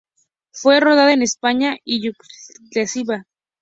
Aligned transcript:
Fue 0.51 0.79
rodada 0.79 1.13
en 1.13 1.21
España 1.21 1.77
y 1.83 2.01
Yugoslavia. 2.01 3.27